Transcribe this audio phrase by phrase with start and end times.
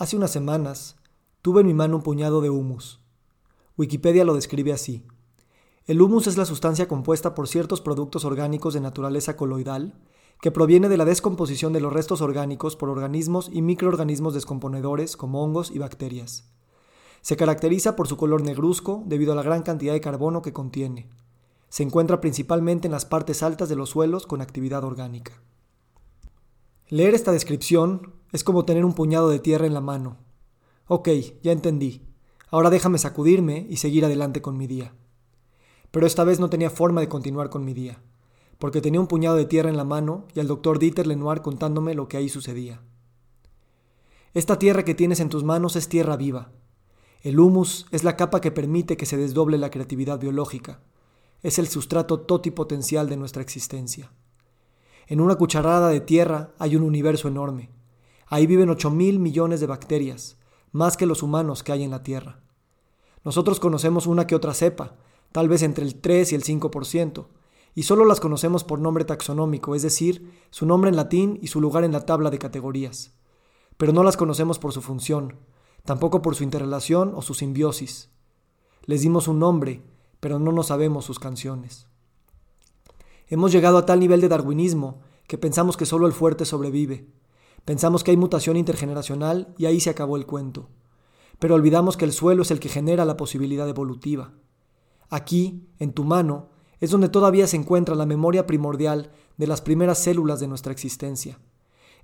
[0.00, 0.96] Hace unas semanas
[1.42, 3.00] tuve en mi mano un puñado de humus.
[3.76, 5.04] Wikipedia lo describe así.
[5.84, 10.00] El humus es la sustancia compuesta por ciertos productos orgánicos de naturaleza coloidal
[10.40, 15.44] que proviene de la descomposición de los restos orgánicos por organismos y microorganismos descomponedores como
[15.44, 16.50] hongos y bacterias.
[17.20, 21.10] Se caracteriza por su color negruzco debido a la gran cantidad de carbono que contiene.
[21.68, 25.42] Se encuentra principalmente en las partes altas de los suelos con actividad orgánica.
[26.90, 30.16] Leer esta descripción es como tener un puñado de tierra en la mano.
[30.88, 31.08] Ok,
[31.40, 32.02] ya entendí.
[32.50, 34.92] Ahora déjame sacudirme y seguir adelante con mi día.
[35.92, 38.02] Pero esta vez no tenía forma de continuar con mi día,
[38.58, 41.94] porque tenía un puñado de tierra en la mano y al doctor Dieter Lenoir contándome
[41.94, 42.82] lo que ahí sucedía.
[44.34, 46.50] Esta tierra que tienes en tus manos es tierra viva.
[47.22, 50.80] El humus es la capa que permite que se desdoble la creatividad biológica.
[51.44, 54.10] Es el sustrato totipotencial de nuestra existencia.
[55.10, 57.68] En una cucharada de tierra hay un universo enorme
[58.28, 60.38] Ahí viven 8 mil millones de bacterias,
[60.70, 62.38] más que los humanos que hay en la Tierra.
[63.24, 64.94] Nosotros conocemos una que otra cepa,
[65.32, 67.26] tal vez entre el 3 y el 5%,
[67.74, 71.60] y solo las conocemos por nombre taxonómico, es decir, su nombre en latín y su
[71.60, 73.18] lugar en la tabla de categorías.
[73.76, 75.40] Pero no las conocemos por su función,
[75.84, 78.10] tampoco por su interrelación o su simbiosis.
[78.84, 79.82] Les dimos un nombre,
[80.20, 81.89] pero no nos sabemos sus canciones.
[83.30, 87.06] Hemos llegado a tal nivel de darwinismo que pensamos que solo el fuerte sobrevive,
[87.64, 90.68] Pensamos que hay mutación intergeneracional y ahí se acabó el cuento.
[91.38, 94.32] Pero olvidamos que el suelo es el que genera la posibilidad evolutiva.
[95.08, 96.48] Aquí, en tu mano,
[96.80, 101.38] es donde todavía se encuentra la memoria primordial de las primeras células de nuestra existencia.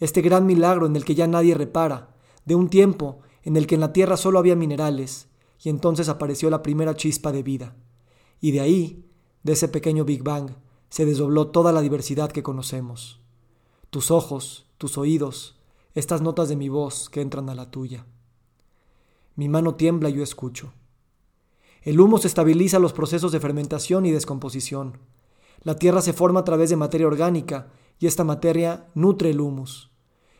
[0.00, 3.76] Este gran milagro en el que ya nadie repara, de un tiempo en el que
[3.76, 5.28] en la Tierra solo había minerales,
[5.62, 7.76] y entonces apareció la primera chispa de vida.
[8.40, 9.04] Y de ahí,
[9.42, 10.50] de ese pequeño Big Bang,
[10.94, 13.18] se desdobló toda la diversidad que conocemos.
[13.90, 15.56] Tus ojos, tus oídos,
[15.92, 18.06] estas notas de mi voz que entran a la tuya.
[19.34, 20.72] Mi mano tiembla y yo escucho.
[21.82, 24.98] El humo se estabiliza los procesos de fermentación y descomposición.
[25.62, 29.90] La tierra se forma a través de materia orgánica y esta materia nutre el humus.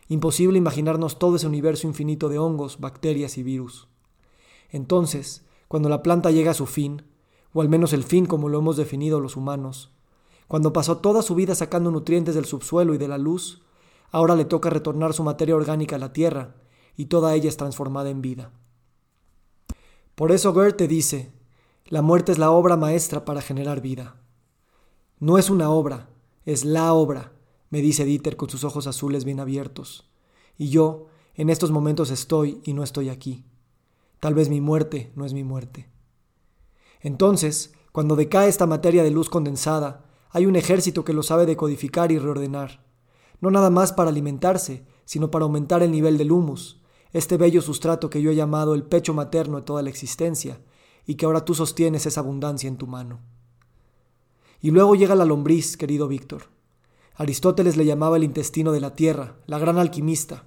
[0.06, 3.88] Imposible imaginarnos todo ese universo infinito de hongos, bacterias y virus.
[4.70, 7.02] Entonces, cuando la planta llega a su fin,
[7.52, 9.90] o al menos el fin como lo hemos definido los humanos,
[10.48, 13.64] cuando pasó toda su vida sacando nutrientes del subsuelo y de la luz,
[14.14, 16.54] Ahora le toca retornar su materia orgánica a la tierra,
[16.96, 18.52] y toda ella es transformada en vida.
[20.14, 21.32] Por eso Goethe dice,
[21.86, 24.14] la muerte es la obra maestra para generar vida.
[25.18, 26.10] No es una obra,
[26.44, 27.32] es la obra,
[27.70, 30.08] me dice Dieter con sus ojos azules bien abiertos.
[30.56, 33.44] Y yo, en estos momentos estoy y no estoy aquí.
[34.20, 35.90] Tal vez mi muerte no es mi muerte.
[37.00, 42.12] Entonces, cuando decae esta materia de luz condensada, hay un ejército que lo sabe decodificar
[42.12, 42.84] y reordenar
[43.44, 46.80] no nada más para alimentarse, sino para aumentar el nivel del humus,
[47.12, 50.60] este bello sustrato que yo he llamado el pecho materno de toda la existencia,
[51.06, 53.20] y que ahora tú sostienes esa abundancia en tu mano.
[54.62, 56.44] Y luego llega la lombriz, querido Víctor.
[57.16, 60.44] Aristóteles le llamaba el intestino de la tierra, la gran alquimista,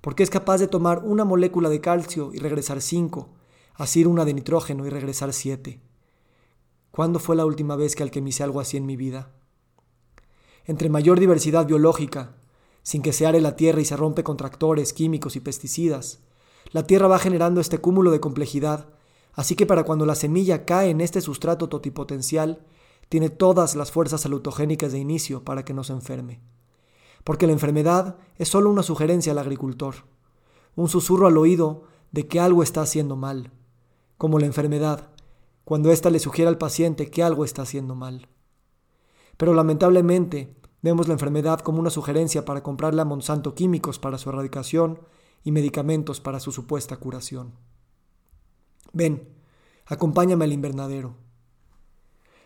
[0.00, 3.30] porque es capaz de tomar una molécula de calcio y regresar cinco,
[3.74, 5.80] así una de nitrógeno y regresar siete.
[6.96, 9.30] ¿Cuándo fue la última vez que alquimicé algo así en mi vida?
[10.66, 12.34] entre mayor diversidad biológica,
[12.82, 16.20] sin que se are la tierra y se rompe con tractores, químicos y pesticidas.
[16.70, 18.88] La tierra va generando este cúmulo de complejidad,
[19.32, 22.64] así que para cuando la semilla cae en este sustrato totipotencial,
[23.08, 26.40] tiene todas las fuerzas salutogénicas de inicio para que no se enferme.
[27.22, 29.94] Porque la enfermedad es solo una sugerencia al agricultor,
[30.74, 33.52] un susurro al oído de que algo está haciendo mal,
[34.18, 35.10] como la enfermedad,
[35.66, 38.28] cuando ésta le sugiere al paciente que algo está haciendo mal.
[39.36, 44.28] Pero lamentablemente vemos la enfermedad como una sugerencia para comprarle a Monsanto químicos para su
[44.28, 45.00] erradicación
[45.42, 47.54] y medicamentos para su supuesta curación.
[48.92, 49.28] Ven,
[49.86, 51.16] acompáñame al invernadero.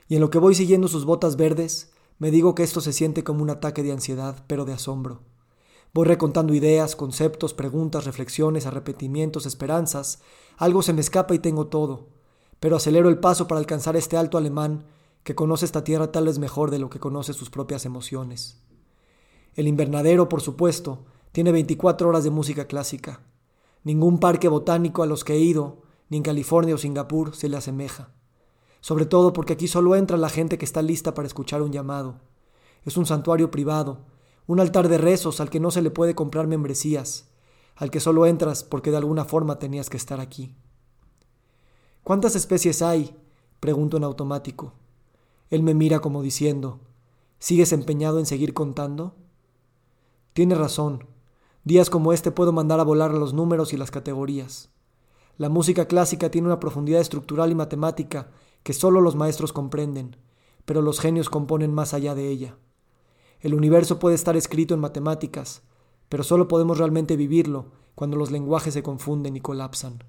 [0.08, 3.22] Y en lo que voy siguiendo sus botas verdes, me digo que esto se siente
[3.22, 5.20] como un ataque de ansiedad, pero de asombro.
[5.92, 10.22] Voy recontando ideas, conceptos, preguntas, reflexiones, arrepentimientos, esperanzas.
[10.56, 12.19] Algo se me escapa y tengo todo.
[12.60, 14.84] Pero acelero el paso para alcanzar este alto alemán
[15.24, 18.62] que conoce esta tierra tal vez mejor de lo que conoce sus propias emociones.
[19.54, 23.20] El invernadero, por supuesto, tiene 24 horas de música clásica.
[23.82, 27.56] Ningún parque botánico a los que he ido, ni en California o Singapur, se le
[27.56, 28.10] asemeja.
[28.80, 32.20] Sobre todo porque aquí solo entra la gente que está lista para escuchar un llamado.
[32.84, 34.06] Es un santuario privado,
[34.46, 37.30] un altar de rezos al que no se le puede comprar membresías,
[37.76, 40.54] al que solo entras porque de alguna forma tenías que estar aquí.
[42.05, 43.17] ¿Cuántas especies hay?
[43.61, 44.73] Pregunto en automático.
[45.50, 46.81] Él me mira como diciendo,
[47.38, 49.14] ¿sigues empeñado en seguir contando?
[50.32, 51.06] Tiene razón,
[51.62, 54.70] Días como este puedo mandar a volar los números y las categorías.
[55.37, 58.31] La música clásica tiene una profundidad estructural y matemática
[58.62, 60.17] que solo los maestros comprenden,
[60.64, 62.56] pero los genios componen más allá de ella.
[63.41, 65.62] El universo puede estar escrito en matemáticas,
[66.08, 70.03] pero solo podemos realmente vivirlo cuando los lenguajes se confunden y colapsan.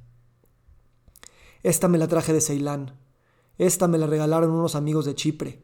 [1.64, 2.98] Esta me la traje de Ceilán,
[3.60, 5.62] esta me la regalaron unos amigos de Chipre.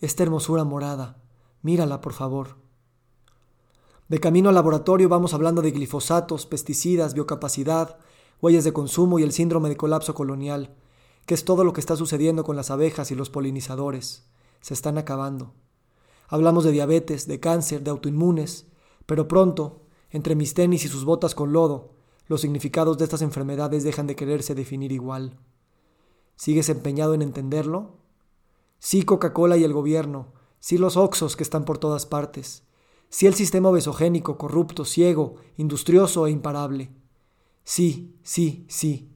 [0.00, 1.20] Esta hermosura morada,
[1.62, 2.58] mírala por favor.
[4.06, 7.98] De camino al laboratorio vamos hablando de glifosatos, pesticidas, biocapacidad,
[8.40, 10.76] huellas de consumo y el síndrome de colapso colonial,
[11.26, 14.28] que es todo lo que está sucediendo con las abejas y los polinizadores.
[14.60, 15.54] Se están acabando.
[16.28, 18.68] Hablamos de diabetes, de cáncer, de autoinmunes,
[19.06, 21.95] pero pronto, entre mis tenis y sus botas con lodo,
[22.26, 25.38] los significados de estas enfermedades dejan de quererse definir igual.
[26.34, 27.98] ¿Sigues empeñado en entenderlo?
[28.78, 32.64] Sí Coca-Cola y el gobierno, sí los Oxos que están por todas partes,
[33.08, 36.90] sí el sistema obesogénico, corrupto, ciego, industrioso e imparable.
[37.64, 39.12] Sí, sí, sí.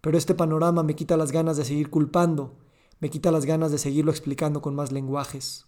[0.00, 2.58] Pero este panorama me quita las ganas de seguir culpando,
[3.00, 5.66] me quita las ganas de seguirlo explicando con más lenguajes.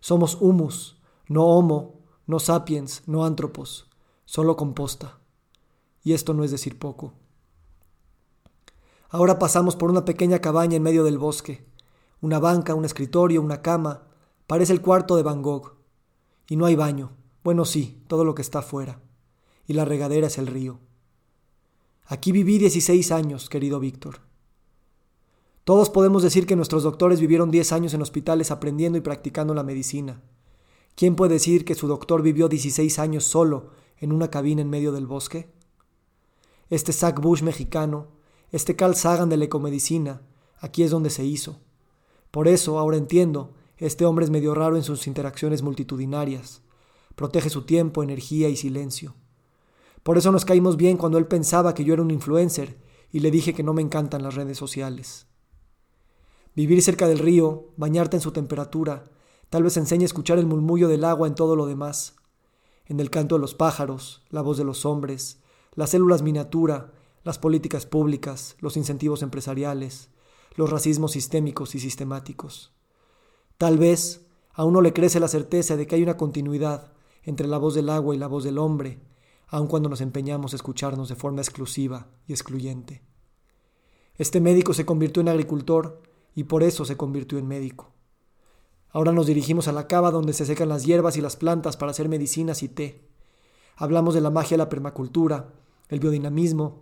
[0.00, 3.88] Somos humus, no homo, no sapiens, no antropos,
[4.24, 5.21] solo composta.
[6.02, 7.14] Y esto no es decir poco.
[9.08, 11.66] Ahora pasamos por una pequeña cabaña en medio del bosque.
[12.20, 14.04] Una banca, un escritorio, una cama.
[14.46, 15.74] Parece el cuarto de Van Gogh.
[16.48, 17.12] Y no hay baño.
[17.44, 19.00] Bueno, sí, todo lo que está afuera.
[19.66, 20.80] Y la regadera es el río.
[22.06, 24.20] Aquí viví 16 años, querido Víctor.
[25.64, 29.62] Todos podemos decir que nuestros doctores vivieron 10 años en hospitales aprendiendo y practicando la
[29.62, 30.20] medicina.
[30.96, 34.90] ¿Quién puede decir que su doctor vivió 16 años solo en una cabina en medio
[34.92, 35.52] del bosque?
[36.72, 38.06] Este Zach Bush mexicano
[38.50, 40.22] este Carl Sagan de la ecomedicina,
[40.58, 41.60] aquí es donde se hizo.
[42.30, 46.62] Por eso, ahora entiendo, este hombre es medio raro en sus interacciones multitudinarias.
[47.14, 49.14] Protege su tiempo, energía y silencio.
[50.02, 52.78] Por eso nos caímos bien cuando él pensaba que yo era un influencer
[53.10, 55.26] y le dije que no me encantan las redes sociales.
[56.56, 59.04] Vivir cerca del río, bañarte en su temperatura,
[59.50, 62.16] tal vez enseñe a escuchar el murmullo del agua en todo lo demás,
[62.86, 65.41] en el canto de los pájaros, la voz de los hombres,
[65.74, 66.92] las células miniatura,
[67.24, 70.10] las políticas públicas, los incentivos empresariales,
[70.54, 72.72] los racismos sistémicos y sistemáticos.
[73.58, 76.92] Tal vez a uno le crece la certeza de que hay una continuidad
[77.22, 79.00] entre la voz del agua y la voz del hombre,
[79.46, 83.02] aun cuando nos empeñamos a escucharnos de forma exclusiva y excluyente.
[84.16, 86.02] Este médico se convirtió en agricultor
[86.34, 87.92] y por eso se convirtió en médico.
[88.90, 91.92] Ahora nos dirigimos a la cava donde se secan las hierbas y las plantas para
[91.92, 93.08] hacer medicinas y té.
[93.76, 95.48] Hablamos de la magia de la permacultura,
[95.92, 96.80] el biodinamismo,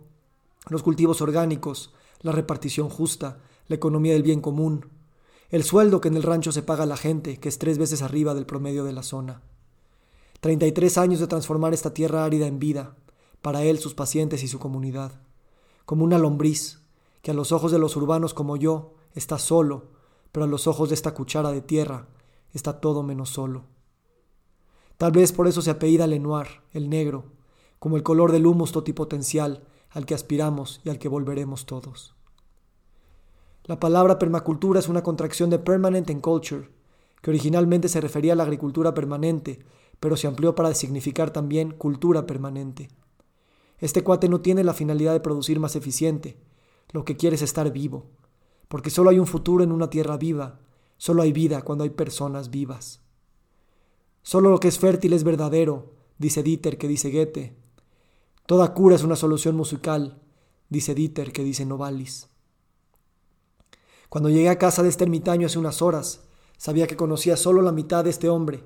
[0.69, 4.85] los cultivos orgánicos, la repartición justa, la economía del bien común,
[5.49, 8.01] el sueldo que en el rancho se paga a la gente, que es tres veces
[8.01, 9.41] arriba del promedio de la zona.
[10.39, 12.95] 33 años de transformar esta tierra árida en vida,
[13.41, 15.11] para él, sus pacientes y su comunidad,
[15.83, 16.79] como una lombriz,
[17.21, 19.89] que a los ojos de los urbanos como yo está solo,
[20.31, 22.07] pero a los ojos de esta cuchara de tierra
[22.53, 23.65] está todo menos solo.
[24.97, 27.25] Tal vez por eso se apellida Lenoir, el negro,
[27.81, 32.13] como el color del humus totipotencial al que aspiramos y al que volveremos todos.
[33.63, 36.69] La palabra permacultura es una contracción de permanent and culture,
[37.23, 39.65] que originalmente se refería a la agricultura permanente,
[39.99, 42.89] pero se amplió para significar también cultura permanente.
[43.79, 46.37] Este cuate no tiene la finalidad de producir más eficiente,
[46.91, 48.05] lo que quiere es estar vivo,
[48.67, 50.59] porque solo hay un futuro en una tierra viva,
[50.97, 53.01] solo hay vida cuando hay personas vivas.
[54.21, 57.59] Solo lo que es fértil es verdadero, dice Dieter que dice Goethe,
[58.51, 60.19] Toda cura es una solución musical,
[60.67, 62.27] dice Dieter, que dice Novalis.
[64.09, 66.25] Cuando llegué a casa de este ermitaño hace unas horas,
[66.57, 68.65] sabía que conocía solo la mitad de este hombre,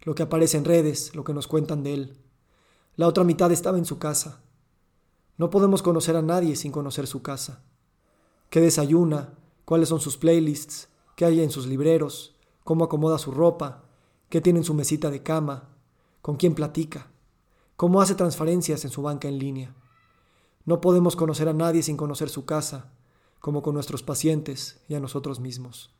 [0.00, 2.16] lo que aparece en redes, lo que nos cuentan de él.
[2.96, 4.40] La otra mitad estaba en su casa.
[5.36, 7.62] No podemos conocer a nadie sin conocer su casa.
[8.48, 9.34] ¿Qué desayuna?
[9.64, 10.88] ¿Cuáles son sus playlists?
[11.14, 12.34] ¿Qué hay en sus libreros?
[12.64, 13.84] ¿Cómo acomoda su ropa?
[14.28, 15.68] ¿Qué tiene en su mesita de cama?
[16.20, 17.12] ¿Con quién platica?
[17.80, 19.74] Cómo hace transferencias en su banca en línea.
[20.66, 22.92] No podemos conocer a nadie sin conocer su casa,
[23.38, 25.90] como con nuestros pacientes y a nosotros mismos.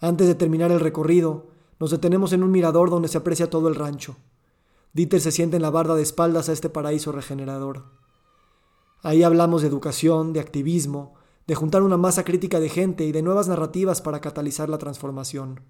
[0.00, 1.46] Antes de terminar el recorrido,
[1.80, 4.16] nos detenemos en un mirador donde se aprecia todo el rancho.
[4.92, 7.84] Dieter se siente en la barda de espaldas a este paraíso regenerador.
[9.02, 11.14] Ahí hablamos de educación, de activismo,
[11.46, 15.62] de juntar una masa crítica de gente y de nuevas narrativas para catalizar la transformación.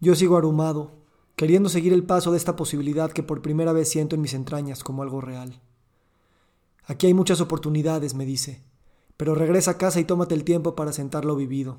[0.00, 0.92] Yo sigo arumado,
[1.38, 4.84] queriendo seguir el paso de esta posibilidad que por primera vez siento en mis entrañas
[4.84, 5.62] como algo real.
[6.84, 8.62] Aquí hay muchas oportunidades, me dice,
[9.16, 11.78] pero regresa a casa y tómate el tiempo para sentar lo vivido.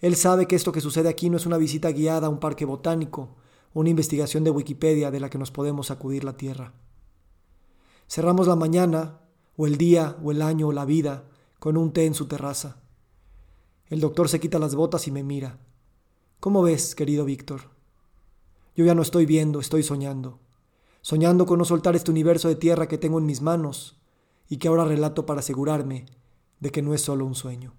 [0.00, 2.64] Él sabe que esto que sucede aquí no es una visita guiada a un parque
[2.64, 3.36] botánico
[3.76, 6.72] una investigación de Wikipedia de la que nos podemos sacudir la tierra.
[8.08, 9.20] Cerramos la mañana,
[9.54, 12.78] o el día, o el año, o la vida, con un té en su terraza.
[13.88, 15.58] El doctor se quita las botas y me mira.
[16.40, 17.75] ¿Cómo ves, querido Víctor?
[18.76, 20.38] Yo ya no estoy viendo, estoy soñando.
[21.00, 23.98] Soñando con no soltar este universo de tierra que tengo en mis manos
[24.50, 26.04] y que ahora relato para asegurarme
[26.60, 27.72] de que no es solo un sueño.